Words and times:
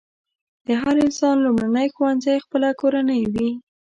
د 0.67 0.69
هر 0.81 0.95
انسان 1.05 1.35
لومړنی 1.45 1.87
ښوونځی 1.95 2.37
خپله 2.45 2.69
کورنۍ 2.81 3.21
وي. 3.33 3.49